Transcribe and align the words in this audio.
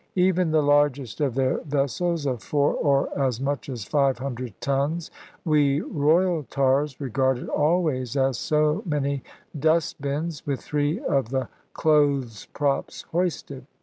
Even 0.15 0.49
the 0.49 0.63
largest 0.63 1.21
of 1.21 1.35
their 1.35 1.59
vessels, 1.59 2.25
of 2.25 2.41
four 2.41 2.73
or 2.73 3.15
as 3.23 3.39
much 3.39 3.69
as 3.69 3.83
five 3.85 4.17
hundred 4.17 4.59
tons, 4.59 5.11
we 5.45 5.79
royal 5.81 6.41
tars 6.49 6.99
regarded 6.99 7.47
always 7.49 8.17
as 8.17 8.39
so 8.39 8.81
many 8.83 9.21
dust 9.59 10.01
bins 10.01 10.43
with 10.43 10.59
three 10.59 10.99
of 11.01 11.29
the 11.29 11.49
clothes 11.75 12.47
props 12.51 13.03
hoisted. 13.11 13.67